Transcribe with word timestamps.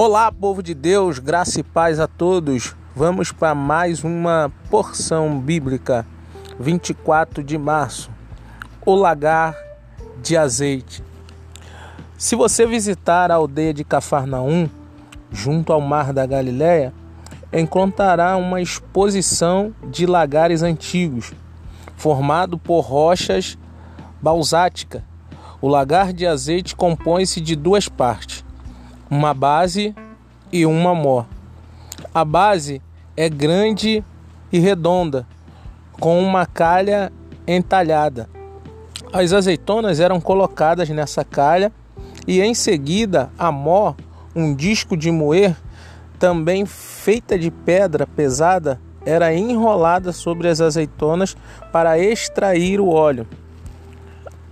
Olá, 0.00 0.30
povo 0.30 0.62
de 0.62 0.74
Deus, 0.74 1.18
graça 1.18 1.58
e 1.58 1.62
paz 1.64 1.98
a 1.98 2.06
todos. 2.06 2.72
Vamos 2.94 3.32
para 3.32 3.52
mais 3.52 4.04
uma 4.04 4.48
porção 4.70 5.40
bíblica, 5.40 6.06
24 6.56 7.42
de 7.42 7.58
março. 7.58 8.08
O 8.86 8.94
lagar 8.94 9.56
de 10.22 10.36
azeite. 10.36 11.02
Se 12.16 12.36
você 12.36 12.64
visitar 12.64 13.32
a 13.32 13.34
aldeia 13.34 13.74
de 13.74 13.82
Cafarnaum, 13.82 14.68
junto 15.32 15.72
ao 15.72 15.80
mar 15.80 16.12
da 16.12 16.24
Galileia, 16.24 16.94
encontrará 17.52 18.36
uma 18.36 18.62
exposição 18.62 19.74
de 19.90 20.06
lagares 20.06 20.62
antigos, 20.62 21.32
formado 21.96 22.56
por 22.56 22.82
rochas 22.82 23.58
basáticas. 24.22 25.02
O 25.60 25.66
lagar 25.66 26.12
de 26.12 26.24
azeite 26.24 26.76
compõe-se 26.76 27.40
de 27.40 27.56
duas 27.56 27.88
partes 27.88 28.46
uma 29.10 29.32
base 29.32 29.94
e 30.52 30.66
uma 30.66 30.94
mó. 30.94 31.24
A 32.14 32.24
base 32.24 32.82
é 33.16 33.28
grande 33.28 34.04
e 34.52 34.58
redonda, 34.58 35.26
com 35.92 36.20
uma 36.22 36.46
calha 36.46 37.12
entalhada. 37.46 38.28
As 39.12 39.32
azeitonas 39.32 40.00
eram 40.00 40.20
colocadas 40.20 40.88
nessa 40.90 41.24
calha 41.24 41.72
e 42.26 42.40
em 42.40 42.54
seguida 42.54 43.30
a 43.38 43.50
mó, 43.50 43.94
um 44.36 44.54
disco 44.54 44.96
de 44.96 45.10
moer, 45.10 45.56
também 46.18 46.66
feita 46.66 47.38
de 47.38 47.50
pedra 47.50 48.06
pesada, 48.06 48.80
era 49.06 49.32
enrolada 49.32 50.12
sobre 50.12 50.48
as 50.48 50.60
azeitonas 50.60 51.36
para 51.72 51.98
extrair 51.98 52.80
o 52.80 52.88
óleo. 52.88 53.26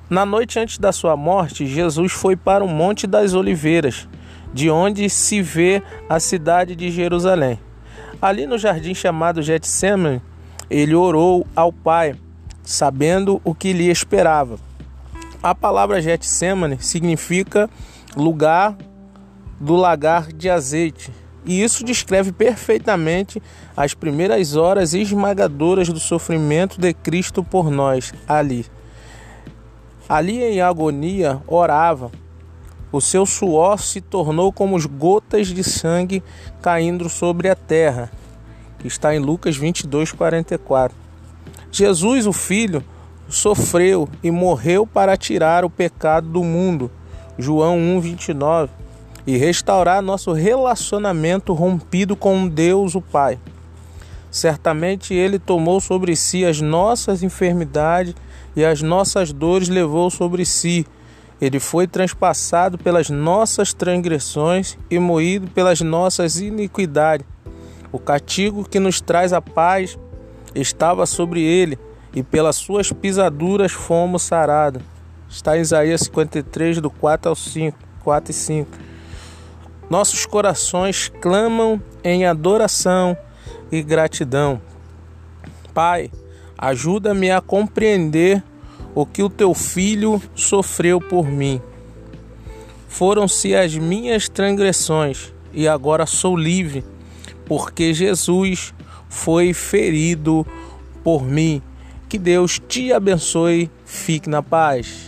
Na 0.09 0.25
noite 0.25 0.59
antes 0.59 0.79
da 0.79 0.93
sua 0.93 1.17
morte, 1.17 1.67
Jesus 1.67 2.13
foi 2.13 2.37
para 2.37 2.65
o 2.65 2.69
Monte 2.69 3.07
das 3.07 3.35
Oliveiras 3.35 4.09
de 4.57 4.71
onde 4.71 5.11
se 5.11 5.43
vê 5.43 5.83
a 6.09 6.19
cidade 6.19 6.75
de 6.75 6.91
Jerusalém. 6.91 7.61
Ali 8.23 8.47
no 8.47 8.57
jardim 8.57 8.95
chamado 8.95 9.43
Getsemane, 9.43 10.23
ele 10.71 10.95
orou 10.95 11.47
ao 11.55 11.71
Pai, 11.71 12.15
sabendo 12.63 13.39
o 13.45 13.55
que 13.55 13.75
lhe 13.75 13.91
esperava. 13.91 14.59
A 15.43 15.55
palavra 15.55 16.01
Getsemane 16.01 16.79
significa 16.81 17.69
lugar 18.17 18.75
do 19.61 19.77
lagar 19.77 20.33
de 20.33 20.49
azeite, 20.49 21.13
e 21.45 21.63
isso 21.63 21.85
descreve 21.85 22.33
perfeitamente 22.33 23.43
as 23.77 23.93
primeiras 23.93 24.57
horas 24.57 24.95
esmagadoras 24.95 25.91
do 25.91 26.01
sofrimento 26.01 26.81
de 26.81 26.95
Cristo 26.95 27.45
por 27.45 27.71
nós 27.71 28.15
ali. 28.27 28.65
Ali 30.09 30.43
em 30.43 30.63
agonia 30.63 31.43
orava 31.47 32.11
o 32.93 33.01
seu 33.01 33.27
suor 33.27 33.81
se 33.81 34.01
tornou 34.01 34.53
como 34.53 34.77
as 34.77 34.87
gotas 34.87 35.49
de 35.49 35.63
sangue 35.65 36.23
caindo 36.63 37.09
sobre 37.09 37.49
a 37.49 37.55
terra, 37.55 38.11
que 38.79 38.87
está 38.87 39.15
em 39.15 39.19
Lucas 39.19 39.57
22, 39.57 40.13
44. 40.13 40.97
Jesus, 41.71 42.27
o 42.27 42.33
Filho, 42.33 42.83
sofreu 43.29 44.09
e 44.23 44.31
morreu 44.31 44.87
para 44.87 45.17
tirar 45.17 45.65
o 45.65 45.71
pecado 45.71 46.29
do 46.29 46.45
mundo, 46.45 46.91
João 47.39 47.77
1, 47.77 48.01
29, 48.01 48.73
e 49.27 49.37
restaurar 49.37 50.01
nosso 50.01 50.33
relacionamento 50.33 51.53
rompido 51.53 52.15
com 52.15 52.49
Deus, 52.49 52.95
o 52.95 53.01
Pai. 53.01 53.39
Certamente 54.31 55.15
ele 55.15 55.39
tomou 55.39 55.81
sobre 55.81 56.15
si 56.15 56.45
as 56.45 56.61
nossas 56.61 57.23
enfermidades 57.23 58.15
e 58.55 58.65
as 58.65 58.83
nossas 58.83 59.33
dores 59.33 59.69
levou 59.69 60.11
sobre 60.11 60.45
si 60.45 60.87
ele 61.41 61.61
foi 61.61 61.87
transpassado 61.87 62.79
pelas 62.79 63.11
nossas 63.11 63.73
transgressões 63.73 64.79
e 64.91 64.99
moído 64.99 65.51
pelas 65.51 65.81
nossas 65.81 66.41
iniquidades. 66.41 67.27
O 67.93 67.99
castigo 67.99 68.69
que 68.69 68.81
nos 68.81 69.01
traz 69.01 69.33
a 69.33 69.41
paz 69.43 69.99
estava 70.55 71.07
sobre 71.07 71.43
ele, 71.43 71.79
e 72.15 72.23
pelas 72.23 72.57
suas 72.57 72.91
pisaduras 72.91 73.73
fomos 73.73 74.23
sarados. 74.23 74.83
Está 75.29 75.59
em 75.59 75.61
Isaías 75.61 76.01
53, 76.03 76.81
do 76.81 76.89
4 76.89 77.29
ao 77.29 77.37
5, 77.37 77.79
4 78.03 78.31
e 78.31 78.35
5. 78.35 78.71
Nossos 79.91 80.25
corações 80.25 81.13
clamam 81.21 81.81
em 82.03 82.25
adoração 82.25 83.15
e 83.71 83.83
gratidão. 83.83 84.61
Pai, 85.75 86.11
ajuda-me 86.57 87.31
a 87.31 87.43
compreender 87.43 88.43
o 88.97 89.05
que 89.05 89.23
o 89.23 89.29
teu 89.29 89.53
filho 89.53 90.23
sofreu 90.35 90.99
por 90.99 91.29
mim. 91.31 91.61
Foram-se 92.89 93.55
as 93.55 93.77
minhas 93.77 94.27
transgressões, 94.27 95.35
e 95.53 95.69
agora 95.69 96.07
sou 96.07 96.35
livre, 96.35 96.83
porque 97.45 97.93
Jesus 97.93 98.73
foi 99.07 99.53
ferido 99.53 100.47
por 101.05 101.23
mim. 101.23 101.61
Que 102.09 102.19
Deus 102.19 102.59
te 102.59 102.91
abençoe, 102.91 103.71
fique 103.85 104.31
na 104.31 104.43
paz. 104.43 105.06